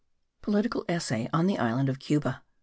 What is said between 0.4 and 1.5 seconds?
POLITICAL ESSAY ON